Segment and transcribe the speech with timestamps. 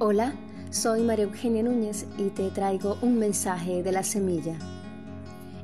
[0.00, 0.32] Hola,
[0.70, 4.56] soy María Eugenia Núñez y te traigo un mensaje de la semilla.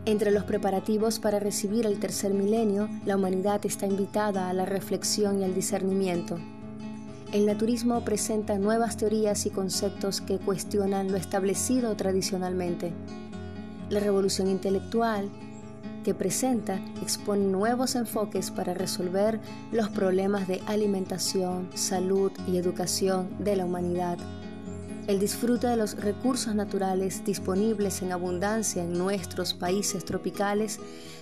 [0.06, 5.40] Entre los preparativos para recibir el tercer milenio, la humanidad está invitada a la reflexión
[5.40, 6.36] y al discernimiento.
[7.32, 12.92] El naturismo presenta nuevas teorías y conceptos que cuestionan lo establecido tradicionalmente.
[13.88, 15.30] La revolución intelectual
[16.04, 19.40] que presenta expone nuevos enfoques para resolver
[19.72, 24.18] los problemas de alimentación, salud y educación de la humanidad
[25.06, 30.80] el disfrute de los recursos naturales disponibles en abundancia en nuestros países tropicales,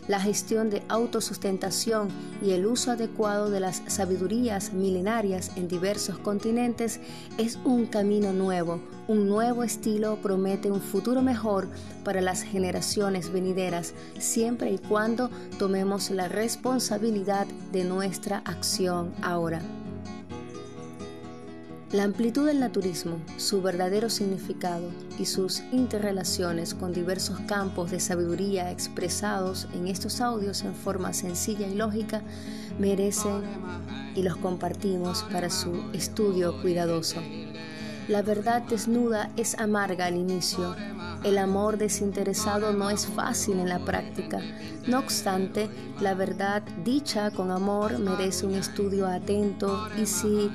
[0.09, 2.09] la gestión de autosustentación
[2.43, 7.01] y el uso adecuado de las sabidurías milenarias en diversos continentes
[7.39, 11.69] es un camino nuevo, un nuevo estilo promete un futuro mejor
[12.05, 19.61] para las generaciones venideras, siempre y cuando tomemos la responsabilidad de nuestra acción ahora.
[21.93, 24.89] La amplitud del naturismo, su verdadero significado
[25.19, 31.69] y sus interrelaciones con diversos campos de sabiduría expresados en estos audios en forma sencilla
[31.69, 32.23] y lógica
[32.79, 33.43] merecen
[34.15, 37.21] y los compartimos para su estudio cuidadoso.
[38.09, 40.75] La verdad desnuda es amarga al inicio.
[41.25, 44.41] El amor desinteresado no es fácil en la práctica.
[44.89, 45.69] No obstante,
[46.01, 50.51] la verdad dicha con amor merece un estudio atento y si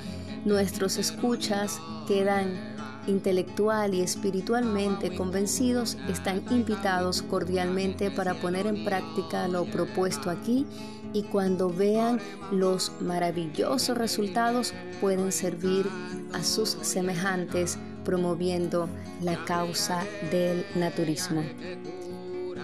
[0.47, 2.57] Nuestros escuchas quedan
[3.05, 10.65] intelectual y espiritualmente convencidos están invitados cordialmente para poner en práctica lo propuesto aquí
[11.11, 15.85] y cuando vean los maravillosos resultados pueden servir
[16.31, 18.87] a sus semejantes promoviendo
[19.21, 21.43] la causa del naturismo.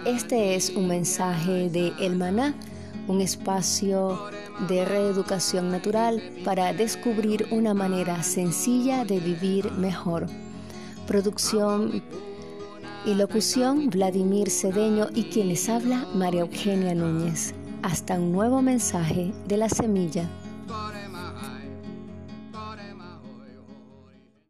[0.05, 2.55] Este es un mensaje de El Maná,
[3.07, 4.19] un espacio
[4.67, 10.27] de reeducación natural para descubrir una manera sencilla de vivir mejor.
[11.07, 12.03] Producción
[13.05, 17.53] y locución Vladimir Cedeño y quien les habla María Eugenia Núñez.
[17.81, 20.29] Hasta un nuevo mensaje de la semilla.